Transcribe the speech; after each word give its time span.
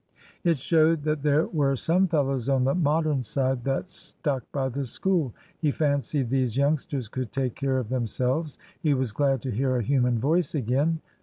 It 0.43 0.57
showed 0.57 1.03
that 1.03 1.21
there 1.21 1.45
were 1.45 1.75
some 1.75 2.07
fellows 2.07 2.49
on 2.49 2.63
the 2.63 2.73
Modern 2.73 3.21
side 3.21 3.63
that 3.65 3.87
stuck 3.87 4.43
by 4.51 4.67
the 4.69 4.83
School. 4.87 5.31
He 5.59 5.69
fancied 5.69 6.31
these 6.31 6.57
youngsters 6.57 7.07
could 7.07 7.31
take 7.31 7.53
care 7.53 7.77
of 7.77 7.89
themselves. 7.89 8.57
He 8.81 8.95
was 8.95 9.11
glad 9.13 9.43
to 9.43 9.51
hear 9.51 9.75
a 9.75 9.83
human 9.83 10.17
voice 10.17 10.55
again. 10.55 11.01